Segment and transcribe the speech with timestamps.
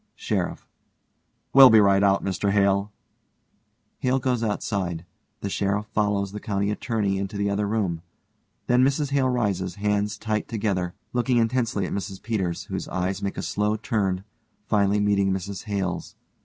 [0.15, 0.67] SHERIFF:
[1.53, 2.91] We'll be right out, Mr Hale.
[3.99, 5.05] (HALE goes outside.
[5.41, 8.01] The SHERIFF follows the COUNTY ATTORNEY into the other room.
[8.65, 13.37] Then MRS HALE rises, hands tight together, looking intensely at MRS PETERS, whose eyes make
[13.37, 14.23] a slow turn,
[14.65, 16.15] finally meeting MRS HALE_'s.